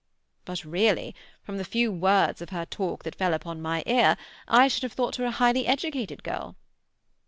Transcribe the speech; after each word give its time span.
"But 0.45 0.65
really—from 0.65 1.57
the 1.57 1.63
few 1.63 1.91
words 1.91 2.41
of 2.41 2.49
her 2.49 2.65
talk 2.65 3.03
that 3.03 3.13
fell 3.13 3.35
upon 3.35 3.61
my 3.61 3.83
ear 3.85 4.17
I 4.47 4.67
should 4.67 4.81
have 4.81 4.93
thought 4.93 5.17
her 5.17 5.25
a 5.25 5.29
highly 5.29 5.67
educated 5.67 6.23
girl." 6.23 6.55